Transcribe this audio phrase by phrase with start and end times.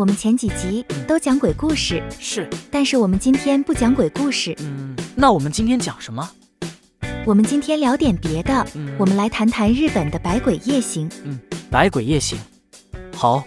[0.00, 6.26] 我们前几集都讲鬼故事，是，但是我们今天不讲鬼故事，嗯，那我们今天讲什么？
[7.26, 11.06] 我们今天聊点别的，嗯我们来谈谈日本的百鬼夜行。
[11.22, 11.38] 嗯
[11.70, 12.38] 百鬼夜行。
[13.14, 13.44] 好，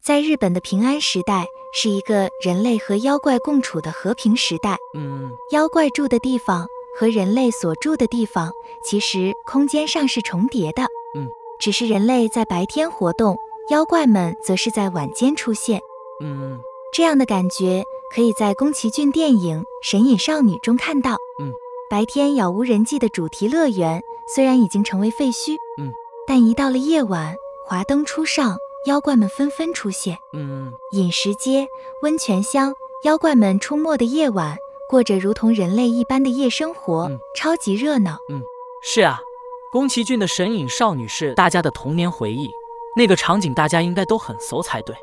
[0.00, 1.44] 在日本的平安时代，
[1.78, 4.78] 是一个人类和妖怪共处的和平时代。
[4.96, 6.66] 嗯妖怪住的地方
[6.98, 8.50] 和人类所住的地方，
[8.82, 10.82] 其实空间上是重叠的。
[11.14, 11.28] 嗯，
[11.60, 13.36] 只是人类在白天活动，
[13.70, 15.80] 妖怪们则是在晚间出现。
[16.22, 16.58] 嗯
[16.94, 21.16] 这样的感觉可以在宫崎骏电影《神隐少女》中看到。
[21.38, 21.52] 嗯，
[21.90, 24.02] 白天杳无人迹的主题乐园
[24.34, 25.92] 虽然已经成为废墟，嗯，
[26.26, 27.34] 但一到了夜晚，
[27.66, 30.16] 华灯初上，妖怪们纷纷出现。
[30.32, 31.66] 嗯饮食街、
[32.02, 32.72] 温泉乡，
[33.04, 34.56] 妖怪们出没的夜晚，
[34.88, 38.18] 过着如同人类一般的夜生活，嗯超级热闹。
[38.28, 38.42] 嗯
[38.82, 39.18] 是啊，
[39.72, 42.48] 宫崎骏的《神隐少女》是大家的童年回忆，
[42.96, 44.94] 那个场景大家应该都很熟才对。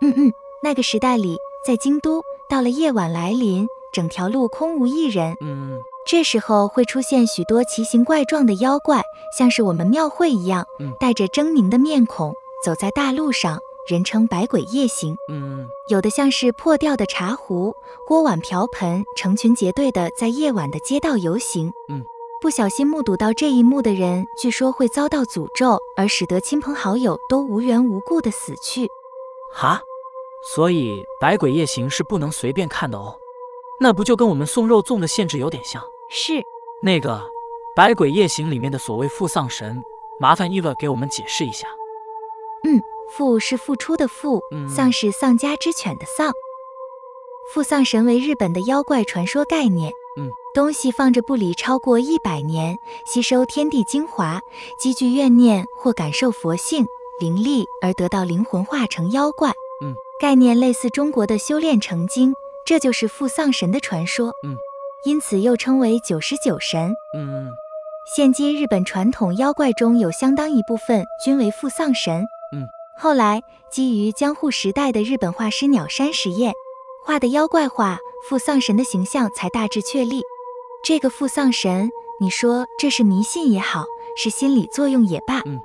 [0.00, 5.36] 嗯嗯，那个时代里，在京都，到了夜晚来临，整条路空无一人。
[5.40, 9.02] 嗯这时候会出现许多奇形怪状的妖怪，
[9.36, 12.32] 像是我们庙会一样嗯，带着狰狞的面孔
[12.64, 15.16] 走在大路上，人称百鬼夜行。
[15.32, 17.74] 嗯有的像是破掉的茶壶、
[18.06, 21.72] 锅碗瓢盆，成群结队的在夜晚的街道游行。
[21.88, 22.04] 嗯，
[22.42, 28.86] 不小心目睹到这一幕的人，据说会遭到诅咒，而使得亲朋好友都无缘无故的死去。
[29.54, 29.80] 哈，
[30.54, 33.18] 所以百鬼夜行是不能随便看的哦。
[33.80, 35.82] 那不就跟我们送肉粽的限制有点像？
[36.10, 36.42] 是，
[36.82, 37.22] 那个
[37.74, 39.82] 百鬼夜行里面的所谓付丧神，
[40.20, 41.66] 麻烦伊乐给我们解释一下。
[43.16, 46.32] 付是付出的付，嗯丧是丧家之犬的丧。
[47.52, 49.92] 付丧神为日本的妖怪传说概念。
[50.18, 54.40] 嗯，东西放着不理超过一百年，吸收天地精华，
[54.78, 56.86] 积聚怨念或感受佛性
[57.20, 59.50] 灵力而得到灵魂化成妖怪。
[59.80, 62.34] 嗯，概念类似中国的修炼成精，
[62.66, 64.32] 这就是付丧神的传说。
[64.44, 64.56] 嗯，
[65.04, 66.92] 因此又称为九十九神。
[67.16, 67.48] 嗯
[68.16, 72.24] 现今日本传统妖怪中有相当一部分均为付丧神。
[72.52, 72.66] 嗯，
[73.00, 73.40] 后来
[73.72, 76.52] 基于江户时代的日本画师鸟山实验
[77.04, 77.98] 画的妖怪画，
[78.28, 80.22] 付丧神的形象才大致确立。
[80.82, 83.84] 这个付丧神，你说这是迷信也好，
[84.16, 85.60] 是心理作用也罢，嗯，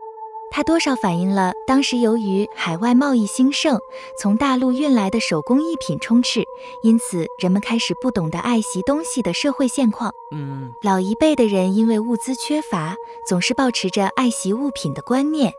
[0.52, 3.80] 它多少反映了当时由于海外贸易兴盛，
[4.20, 6.44] 从大陆运来的手工艺品充斥，
[6.84, 10.14] 因此人们开始不懂得爱惜东西的社会现况。
[10.32, 12.96] 嗯老一辈的人因为物资缺乏，
[13.28, 15.52] 总是保持着爱惜物品的观念。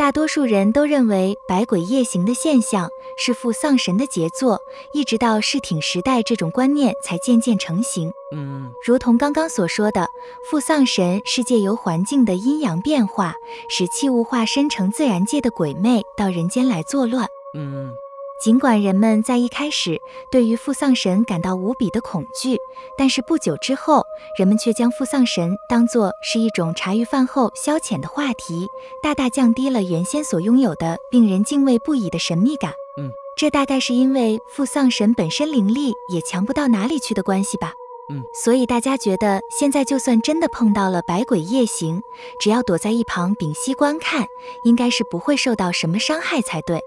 [0.00, 2.88] 嗯，大多数人都认为百鬼夜行的现象
[3.18, 4.58] 是父丧神的杰作，
[4.94, 8.10] 一直到世挺时代，这种观念才渐渐成型。
[8.34, 10.08] 嗯如同刚刚所说的，
[10.50, 13.34] 父丧神是借由环境的阴阳变化，
[13.68, 17.28] 使器物化身成自然界的鬼魅到人间来作乱。
[17.54, 17.92] 嗯
[18.40, 22.56] 尽管人们在一开始对于父丧神感到无比的恐惧，
[22.96, 24.02] 但是不久之后，
[24.38, 28.66] 人们却将父丧神当作是一种茶余饭后消遣的话题，
[29.02, 32.72] 大大降低了原先所拥有的令人敬畏不已的神秘感。
[32.98, 37.74] 嗯，这大概是因为父丧神本身灵力也强不到哪里去的关系吧。
[38.10, 42.00] 嗯，所以大家觉得现在就算真的碰到了百鬼夜行，
[42.40, 44.26] 只要躲在一旁屏息观看，
[44.64, 46.80] 应该是不会受到什么伤害才对。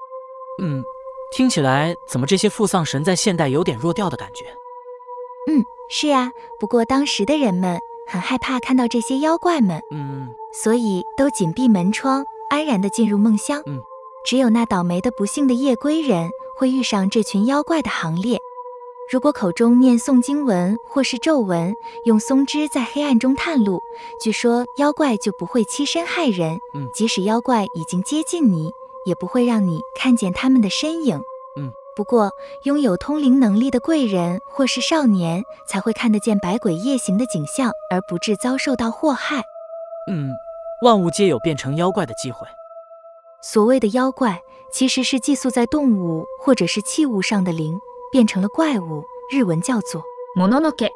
[0.62, 0.84] 嗯，
[1.36, 4.46] 听起来怎么这些负丧神在现代有点弱掉的感觉？
[5.50, 6.32] 嗯，是呀。
[6.60, 13.64] 不过当时的人们很害怕看到这些妖怪们，嗯所以都紧闭门窗，安然地进入梦乡。
[13.66, 13.82] 嗯，
[14.24, 18.40] 只有那倒霉的不幸的夜归人会遇上这群妖怪的行列。
[19.12, 21.74] 如果口中念诵经文或是咒文，
[22.06, 23.82] 用松枝在黑暗中探路，
[24.22, 26.60] 据说妖怪就不会欺身害人。
[26.76, 28.72] 嗯即使妖怪已经接近你，
[29.05, 31.21] 也不会让你看见他们的身影。
[31.56, 32.31] 嗯，不过
[32.65, 39.42] 拥有通灵能力的贵人或是少年才会看得见百鬼夜行的景象，而不致遭受到祸害。
[40.10, 40.30] 嗯，
[40.83, 42.47] 万物皆有变成妖怪的机会。
[43.41, 44.41] 所谓的妖怪，
[44.72, 47.78] 其实是寄宿在动物或者是器物上的灵
[48.10, 50.03] 变成了怪物，日文叫做
[50.36, 50.91] もののけ、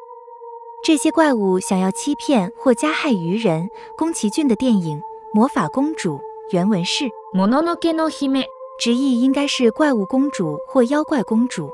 [0.83, 3.69] 这些怪物想要欺骗或加害于人。
[3.97, 4.99] 宫崎骏的电影《
[5.33, 6.17] 魔法公主》
[6.51, 8.45] 原文是，もののけの姫、
[8.79, 11.71] 直译应该是怪物公主或妖怪公主。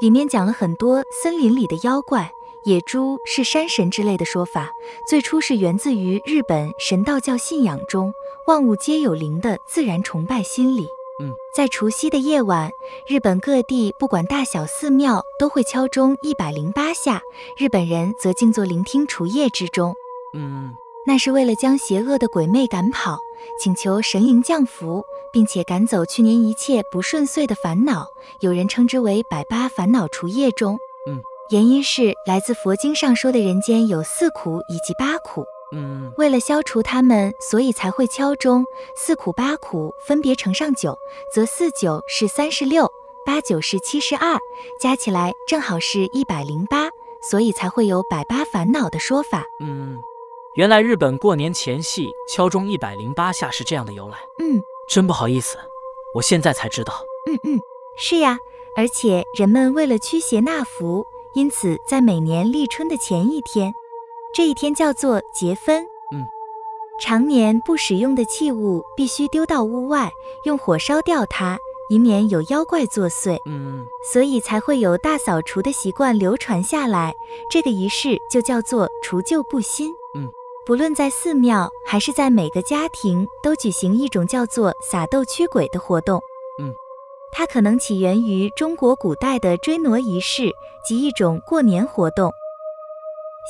[0.00, 2.32] 里面讲了很多森林里的妖怪、
[2.64, 4.70] 野猪是山神之类的说法，
[5.06, 8.12] 最初是源自于日本神道教信仰中
[8.46, 10.86] 万物皆有灵的自然崇拜心理。
[11.22, 12.70] 嗯，在除夕的夜晚，
[13.06, 17.20] 日本各地不管大小寺庙都会敲钟一百零八下，
[17.58, 19.94] 日本人则静坐聆听除夜之钟。
[20.34, 20.74] 嗯，
[21.07, 23.19] 那是为了将邪恶的鬼魅赶跑，
[23.61, 28.07] 请求神灵降福，并且赶走去年一切不顺遂的烦恼。
[28.41, 30.77] 有人称之为百八烦恼除夜钟。
[31.07, 31.21] 嗯，
[31.51, 35.45] 原因是来自佛经上说的人间有四苦以及八苦。
[35.75, 38.65] 嗯，为了消除它们，所以才会敲钟。
[38.95, 40.97] 四苦八苦分别乘上九，
[41.33, 42.89] 则四九是三十六，
[43.25, 44.39] 八九是七十二，
[44.81, 46.89] 加起来正好是一百零八，
[47.29, 49.43] 所以才会有百八烦恼的说法。
[49.59, 49.97] 嗯，
[50.55, 54.17] 原来日本过年前夕敲钟一百零八下是这样的由来。
[54.39, 55.57] 嗯真不好意思，
[56.13, 56.93] 我现在才知道。
[57.29, 57.59] 嗯嗯，
[57.97, 58.37] 是呀。
[58.77, 63.73] 而且人们为了驱邪纳福，因此在每年立春的前一天，
[64.33, 65.83] 这一天叫做节分。
[66.13, 66.23] 嗯，
[67.01, 70.09] 常年不使用的器物必须丢到屋外，
[70.45, 71.57] 用火烧掉它，
[71.89, 73.37] 以免有妖怪作祟。
[73.45, 77.13] 嗯所以才会有大扫除的习惯流传下来。
[77.49, 79.93] 这个仪式就叫做除旧布新。
[80.65, 86.19] 嗯，不论在寺庙还是在每个家庭，都举行一种叫做撒豆驱鬼的活动。
[86.61, 86.73] 嗯，
[87.31, 90.51] 它可能起源于中国古代的追挪仪式
[90.83, 92.31] 及一种过年活动。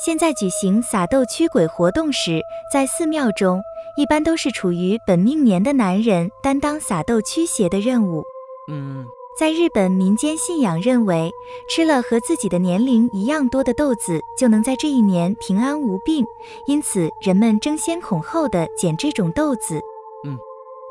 [0.04, 3.62] 现在举行撒豆驱鬼活动时，在寺庙中
[3.96, 8.22] 一般都是处于本命年的男人担当撒豆驱邪的任务。
[8.70, 9.06] 嗯
[9.38, 11.30] 在日本民间信仰认为，
[11.68, 16.24] 吃了和自己的年龄一样多的豆子，就能在这一年平安无病，
[16.64, 19.78] 因此人们争先恐后的捡这种豆子。
[20.24, 20.38] 嗯，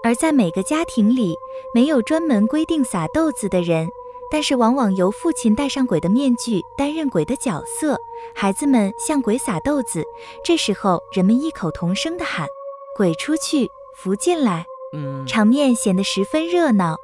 [0.03, 1.36] 而在每个家庭里，
[1.74, 3.89] 没有专门规定撒豆子的人，
[4.30, 8.00] 但是往往由父亲戴上鬼的面具，担任鬼的角色，
[8.36, 10.03] 孩子们向鬼撒豆子。
[10.44, 12.48] 这时候，人们异口同声地喊
[12.95, 16.95] ：“鬼出去，福进来。”嗯，场面显得十分热闹。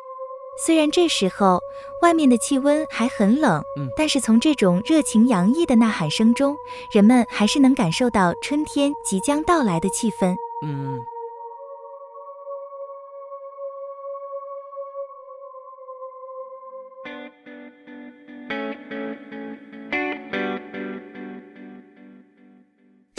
[0.63, 1.60] 虽然这时候
[2.02, 6.56] 外面的气温还很冷，嗯但是从这种热情洋溢的呐喊声中，
[6.92, 10.36] 人们还是能感受到春天即将到来的气氛。
[10.63, 11.00] 嗯。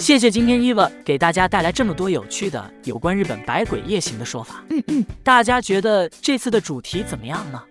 [0.03, 4.61] 谢谢今天伊娃给大家带来这么多有趣的有关日本百鬼夜行的说法。
[4.69, 7.63] 嗯嗯，大家觉得这次的主题怎么样呢？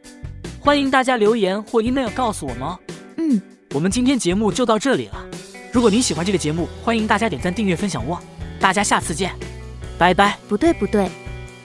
[0.58, 2.80] 欢迎大家留言或 email 告诉我们哦。
[3.18, 3.42] 嗯，
[3.74, 5.26] 我们今天节目就到这里了。
[5.74, 8.18] 如果您喜欢这个节目，欢迎大家点赞、订阅、分享哦。
[8.62, 9.36] 大家下次见，
[9.98, 10.38] 拜拜。
[10.48, 11.10] 不对不对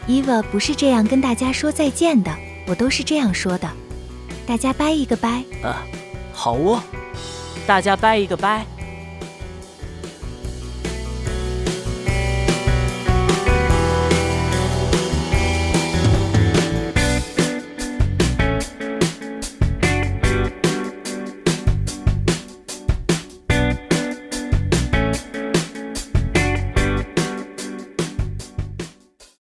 [0.08, 2.36] ，Eva 不是这样跟大家说再见的，
[2.66, 3.70] 我都是这样说的。
[4.44, 5.44] 大家拜一个拜。
[5.62, 5.72] 呃，
[6.32, 6.82] 好哦，
[7.68, 8.66] 大家拜一个拜。